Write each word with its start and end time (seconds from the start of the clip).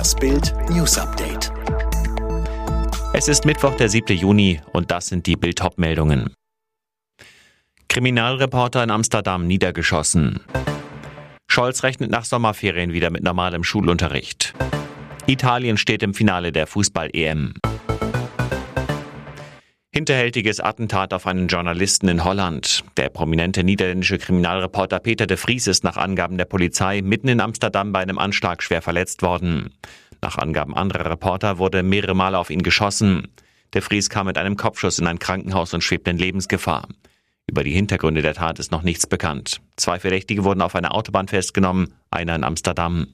Das 0.00 0.14
Bild 0.14 0.54
News 0.70 0.96
Update. 0.96 1.52
Es 3.12 3.28
ist 3.28 3.44
Mittwoch, 3.44 3.74
der 3.76 3.90
7. 3.90 4.16
Juni 4.16 4.58
und 4.72 4.90
das 4.90 5.08
sind 5.08 5.26
die 5.26 5.36
Bild 5.36 5.60
meldungen 5.76 6.32
Kriminalreporter 7.90 8.82
in 8.82 8.90
Amsterdam 8.90 9.46
niedergeschossen. 9.46 10.40
Scholz 11.48 11.82
rechnet 11.82 12.10
nach 12.10 12.24
Sommerferien 12.24 12.94
wieder 12.94 13.10
mit 13.10 13.22
normalem 13.22 13.62
Schulunterricht. 13.62 14.54
Italien 15.26 15.76
steht 15.76 16.02
im 16.02 16.14
Finale 16.14 16.50
der 16.50 16.66
Fußball-EM. 16.66 17.52
Hinterhältiges 20.00 20.60
Attentat 20.60 21.12
auf 21.12 21.26
einen 21.26 21.46
Journalisten 21.46 22.08
in 22.08 22.24
Holland. 22.24 22.84
Der 22.96 23.10
prominente 23.10 23.62
niederländische 23.62 24.16
Kriminalreporter 24.16 24.98
Peter 24.98 25.26
de 25.26 25.36
Vries 25.36 25.66
ist 25.66 25.84
nach 25.84 25.98
Angaben 25.98 26.38
der 26.38 26.46
Polizei 26.46 27.02
mitten 27.02 27.28
in 27.28 27.38
Amsterdam 27.38 27.92
bei 27.92 28.00
einem 28.00 28.16
Anschlag 28.16 28.62
schwer 28.62 28.80
verletzt 28.80 29.20
worden. 29.20 29.74
Nach 30.22 30.38
Angaben 30.38 30.74
anderer 30.74 31.10
Reporter 31.10 31.58
wurde 31.58 31.82
mehrere 31.82 32.14
Male 32.14 32.38
auf 32.38 32.48
ihn 32.48 32.62
geschossen. 32.62 33.28
De 33.74 33.82
Vries 33.82 34.08
kam 34.08 34.24
mit 34.24 34.38
einem 34.38 34.56
Kopfschuss 34.56 34.98
in 34.98 35.06
ein 35.06 35.18
Krankenhaus 35.18 35.74
und 35.74 35.84
schwebt 35.84 36.08
in 36.08 36.16
Lebensgefahr. 36.16 36.88
Über 37.46 37.62
die 37.62 37.72
Hintergründe 37.72 38.22
der 38.22 38.32
Tat 38.32 38.58
ist 38.58 38.72
noch 38.72 38.82
nichts 38.82 39.06
bekannt. 39.06 39.60
Zwei 39.76 39.98
Verdächtige 39.98 40.44
wurden 40.44 40.62
auf 40.62 40.74
einer 40.74 40.94
Autobahn 40.94 41.28
festgenommen, 41.28 41.92
einer 42.10 42.34
in 42.36 42.44
Amsterdam. 42.44 43.08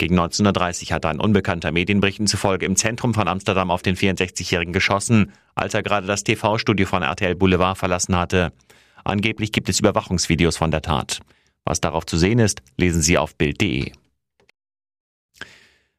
Gegen 0.00 0.14
1930 0.14 0.94
hatte 0.94 1.10
ein 1.10 1.20
unbekannter 1.20 1.72
Medienberichten 1.72 2.26
zufolge 2.26 2.64
im 2.64 2.74
Zentrum 2.74 3.12
von 3.12 3.28
Amsterdam 3.28 3.70
auf 3.70 3.82
den 3.82 3.96
64-Jährigen 3.96 4.72
geschossen, 4.72 5.30
als 5.54 5.74
er 5.74 5.82
gerade 5.82 6.06
das 6.06 6.24
TV-Studio 6.24 6.86
von 6.86 7.02
RTL 7.02 7.34
Boulevard 7.34 7.76
verlassen 7.76 8.16
hatte. 8.16 8.50
Angeblich 9.04 9.52
gibt 9.52 9.68
es 9.68 9.78
Überwachungsvideos 9.78 10.56
von 10.56 10.70
der 10.70 10.80
Tat. 10.80 11.20
Was 11.66 11.82
darauf 11.82 12.06
zu 12.06 12.16
sehen 12.16 12.38
ist, 12.38 12.62
lesen 12.78 13.02
Sie 13.02 13.18
auf 13.18 13.36
Bild.de. 13.36 13.92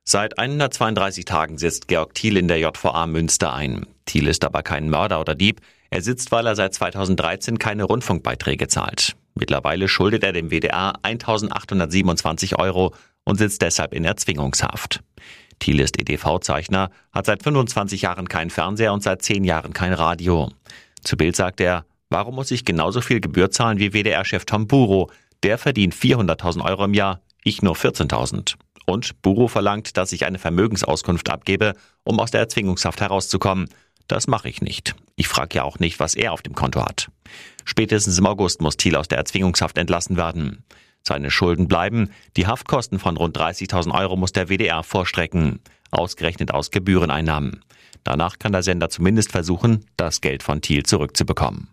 Seit 0.03 0.39
132 0.39 1.25
Tagen 1.25 1.59
sitzt 1.59 1.87
Georg 1.87 2.15
Thiel 2.15 2.37
in 2.37 2.47
der 2.47 2.57
JVA 2.57 3.05
Münster 3.05 3.53
ein. 3.53 3.85
Thiel 4.05 4.25
ist 4.25 4.43
aber 4.43 4.63
kein 4.63 4.89
Mörder 4.89 5.21
oder 5.21 5.35
Dieb. 5.35 5.61
Er 5.91 6.01
sitzt, 6.01 6.31
weil 6.31 6.47
er 6.47 6.55
seit 6.55 6.73
2013 6.73 7.59
keine 7.59 7.83
Rundfunkbeiträge 7.83 8.67
zahlt. 8.67 9.15
Mittlerweile 9.35 9.87
schuldet 9.87 10.23
er 10.23 10.33
dem 10.33 10.49
WDR 10.49 10.95
1827 11.03 12.57
Euro 12.57 12.95
und 13.23 13.37
sitzt 13.37 13.61
deshalb 13.61 13.93
in 13.93 14.05
Erzwingungshaft. 14.05 15.01
Thiel 15.59 15.79
ist 15.79 15.99
EDV-Zeichner, 15.99 16.89
hat 17.11 17.25
seit 17.25 17.43
25 17.43 18.01
Jahren 18.01 18.27
keinen 18.27 18.49
Fernseher 18.49 18.93
und 18.93 19.03
seit 19.03 19.21
10 19.21 19.43
Jahren 19.43 19.73
kein 19.73 19.93
Radio. 19.93 20.51
Zu 21.03 21.17
Bild 21.17 21.35
sagt 21.35 21.61
er, 21.61 21.85
warum 22.09 22.35
muss 22.35 22.51
ich 22.51 22.65
genauso 22.65 23.01
viel 23.01 23.21
Gebühr 23.21 23.51
zahlen 23.51 23.79
wie 23.79 23.93
WDR-Chef 23.93 24.45
Tom 24.45 24.67
Buro? 24.67 25.09
Der 25.43 25.57
verdient 25.57 25.95
400.000 25.95 26.63
Euro 26.63 26.85
im 26.85 26.93
Jahr, 26.93 27.21
ich 27.43 27.61
nur 27.61 27.75
14.000. 27.75 28.55
Und 28.85 29.21
Buro 29.21 29.47
verlangt, 29.47 29.97
dass 29.97 30.11
ich 30.11 30.25
eine 30.25 30.39
Vermögensauskunft 30.39 31.29
abgebe, 31.29 31.75
um 32.03 32.19
aus 32.19 32.31
der 32.31 32.41
Erzwingungshaft 32.41 33.01
herauszukommen. 33.01 33.69
Das 34.07 34.27
mache 34.27 34.49
ich 34.49 34.61
nicht. 34.61 34.95
Ich 35.15 35.27
frage 35.27 35.57
ja 35.57 35.63
auch 35.63 35.79
nicht, 35.79 35.99
was 35.99 36.15
er 36.15 36.33
auf 36.33 36.41
dem 36.41 36.53
Konto 36.53 36.83
hat. 36.83 37.09
Spätestens 37.63 38.17
im 38.17 38.25
August 38.25 38.61
muss 38.61 38.77
Thiel 38.77 38.95
aus 38.95 39.07
der 39.07 39.19
Erzwingungshaft 39.19 39.77
entlassen 39.77 40.17
werden. 40.17 40.63
Seine 41.03 41.31
Schulden 41.31 41.67
bleiben. 41.67 42.11
Die 42.37 42.47
Haftkosten 42.47 42.99
von 42.99 43.17
rund 43.17 43.37
30.000 43.37 43.93
Euro 43.93 44.15
muss 44.15 44.31
der 44.31 44.49
WDR 44.49 44.83
vorstrecken, 44.83 45.59
ausgerechnet 45.91 46.53
aus 46.53 46.71
Gebühreneinnahmen. 46.71 47.61
Danach 48.03 48.39
kann 48.39 48.51
der 48.51 48.63
Sender 48.63 48.89
zumindest 48.89 49.31
versuchen, 49.31 49.85
das 49.97 50.21
Geld 50.21 50.43
von 50.43 50.61
Thiel 50.61 50.83
zurückzubekommen. 50.83 51.69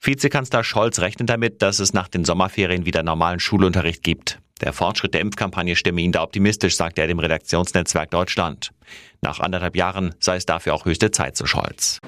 Vizekanzler 0.00 0.64
Scholz 0.64 0.98
rechnet 0.98 1.28
damit, 1.28 1.62
dass 1.62 1.78
es 1.78 1.92
nach 1.92 2.08
den 2.08 2.24
Sommerferien 2.24 2.86
wieder 2.86 3.02
normalen 3.02 3.38
Schulunterricht 3.38 4.02
gibt. 4.02 4.40
Der 4.60 4.72
Fortschritt 4.72 5.14
der 5.14 5.20
Impfkampagne 5.20 5.76
stimme 5.76 6.00
ihn 6.00 6.12
da 6.12 6.22
optimistisch, 6.22 6.76
sagte 6.76 7.02
er 7.02 7.06
dem 7.06 7.18
Redaktionsnetzwerk 7.18 8.10
Deutschland. 8.10 8.70
Nach 9.20 9.40
anderthalb 9.40 9.76
Jahren 9.76 10.14
sei 10.20 10.36
es 10.36 10.46
dafür 10.46 10.74
auch 10.74 10.84
höchste 10.84 11.10
Zeit, 11.10 11.36
zu 11.36 11.46
Scholz. 11.46 12.00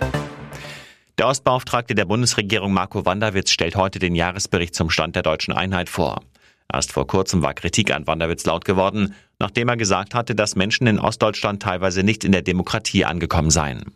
Der 1.16 1.28
Ostbeauftragte 1.28 1.94
der 1.94 2.06
Bundesregierung 2.06 2.72
Marco 2.72 3.06
Wanderwitz 3.06 3.52
stellt 3.52 3.76
heute 3.76 4.00
den 4.00 4.16
Jahresbericht 4.16 4.74
zum 4.74 4.90
Stand 4.90 5.14
der 5.14 5.22
deutschen 5.22 5.54
Einheit 5.54 5.88
vor. 5.88 6.22
Erst 6.72 6.90
vor 6.90 7.06
kurzem 7.06 7.40
war 7.40 7.54
Kritik 7.54 7.94
an 7.94 8.08
Wanderwitz 8.08 8.44
laut 8.46 8.64
geworden, 8.64 9.14
nachdem 9.38 9.68
er 9.68 9.76
gesagt 9.76 10.12
hatte, 10.12 10.34
dass 10.34 10.56
Menschen 10.56 10.88
in 10.88 10.98
Ostdeutschland 10.98 11.62
teilweise 11.62 12.02
nicht 12.02 12.24
in 12.24 12.32
der 12.32 12.42
Demokratie 12.42 13.04
angekommen 13.04 13.50
seien. 13.50 13.94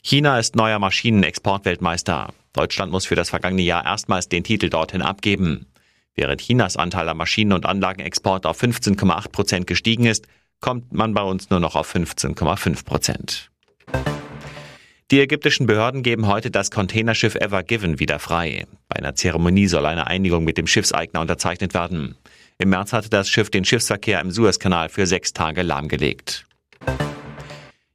China 0.00 0.38
ist 0.38 0.56
neuer 0.56 0.78
Maschinenexportweltmeister. 0.78 2.32
Deutschland 2.54 2.90
muss 2.90 3.04
für 3.04 3.14
das 3.14 3.28
vergangene 3.28 3.62
Jahr 3.62 3.84
erstmals 3.84 4.30
den 4.30 4.44
Titel 4.44 4.70
dorthin 4.70 5.02
abgeben. 5.02 5.66
Während 6.14 6.40
Chinas 6.40 6.78
Anteil 6.78 7.08
am 7.10 7.18
Maschinen- 7.18 7.52
und 7.52 7.66
Anlagenexport 7.66 8.46
auf 8.46 8.62
15,8 8.62 9.30
Prozent 9.30 9.66
gestiegen 9.66 10.06
ist, 10.06 10.26
kommt 10.60 10.92
man 10.94 11.12
bei 11.12 11.22
uns 11.22 11.50
nur 11.50 11.60
noch 11.60 11.76
auf 11.76 11.94
15,5 11.94 12.84
Prozent. 12.84 13.50
Die 15.12 15.20
ägyptischen 15.20 15.66
Behörden 15.66 16.02
geben 16.02 16.26
heute 16.26 16.50
das 16.50 16.70
Containerschiff 16.70 17.34
Ever 17.34 17.62
Given 17.62 17.98
wieder 17.98 18.18
frei. 18.18 18.64
Bei 18.88 18.96
einer 18.96 19.14
Zeremonie 19.14 19.66
soll 19.66 19.84
eine 19.84 20.06
Einigung 20.06 20.42
mit 20.42 20.56
dem 20.56 20.66
Schiffseigner 20.66 21.20
unterzeichnet 21.20 21.74
werden. 21.74 22.16
Im 22.56 22.70
März 22.70 22.94
hatte 22.94 23.10
das 23.10 23.28
Schiff 23.28 23.50
den 23.50 23.66
Schiffsverkehr 23.66 24.22
im 24.22 24.30
Suezkanal 24.30 24.88
für 24.88 25.06
sechs 25.06 25.34
Tage 25.34 25.60
lahmgelegt. 25.60 26.46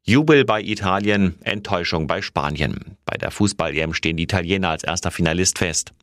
Jubel 0.04 0.46
bei 0.46 0.62
Italien, 0.62 1.42
Enttäuschung 1.42 2.06
bei 2.06 2.22
Spanien. 2.22 2.97
Bei 3.08 3.18
der 3.18 3.32
Fußball-EM 3.32 3.94
stehen 3.94 4.18
die 4.18 4.24
Italiener 4.24 4.70
als 4.70 4.84
erster 4.84 5.12
Finalist 5.12 5.58
fest. 5.58 5.94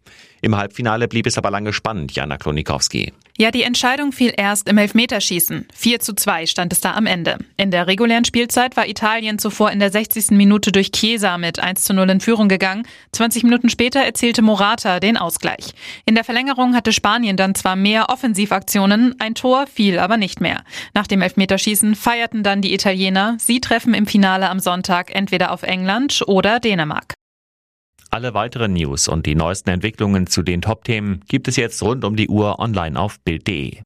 Im 0.40 0.56
Halbfinale 0.56 1.06
blieb 1.06 1.26
es 1.26 1.38
aber 1.38 1.50
lange 1.50 1.72
spannend, 1.72 2.12
Jana 2.12 2.36
Klonikowski. 2.36 3.12
Ja, 3.36 3.50
die 3.50 3.62
Entscheidung 3.62 4.12
fiel 4.12 4.32
erst 4.36 4.68
im 4.68 4.78
Elfmeterschießen. 4.78 5.66
4 5.74 6.00
zu 6.00 6.14
2 6.14 6.46
stand 6.46 6.72
es 6.72 6.80
da 6.80 6.94
am 6.94 7.06
Ende. 7.06 7.38
In 7.56 7.70
der 7.70 7.86
regulären 7.86 8.24
Spielzeit 8.24 8.76
war 8.76 8.86
Italien 8.86 9.38
zuvor 9.38 9.72
in 9.72 9.80
der 9.80 9.90
60. 9.90 10.30
Minute 10.30 10.70
durch 10.70 10.92
Chiesa 10.92 11.36
mit 11.36 11.58
1 11.58 11.82
zu 11.82 11.94
0 11.94 12.10
in 12.10 12.20
Führung 12.20 12.48
gegangen. 12.48 12.86
20 13.12 13.42
Minuten 13.42 13.70
später 13.70 14.00
erzielte 14.00 14.42
Morata 14.42 15.00
den 15.00 15.16
Ausgleich. 15.16 15.74
In 16.04 16.14
der 16.14 16.24
Verlängerung 16.24 16.76
hatte 16.76 16.92
Spanien 16.92 17.36
dann 17.36 17.56
zwar 17.56 17.74
mehr 17.74 18.08
Offensivaktionen, 18.08 19.16
ein 19.18 19.34
Tor 19.34 19.66
fiel 19.66 19.98
aber 19.98 20.16
nicht 20.16 20.40
mehr. 20.40 20.62
Nach 20.94 21.06
dem 21.06 21.20
Elfmeterschießen 21.20 21.96
feierten 21.96 22.44
dann 22.44 22.62
die 22.62 22.72
Italiener. 22.72 23.36
Sie 23.40 23.60
treffen 23.60 23.94
im 23.94 24.06
Finale 24.06 24.48
am 24.48 24.60
Sonntag 24.60 25.12
entweder 25.12 25.50
auf 25.50 25.64
England 25.64 26.22
oder 26.26 26.60
Dänemark. 26.60 26.93
Alle 28.14 28.32
weiteren 28.32 28.74
News 28.74 29.08
und 29.08 29.26
die 29.26 29.34
neuesten 29.34 29.70
Entwicklungen 29.70 30.28
zu 30.28 30.44
den 30.44 30.62
Top-Themen 30.62 31.22
gibt 31.26 31.48
es 31.48 31.56
jetzt 31.56 31.82
rund 31.82 32.04
um 32.04 32.14
die 32.14 32.28
Uhr 32.28 32.60
online 32.60 32.96
auf 32.96 33.18
Bild.de. 33.18 33.78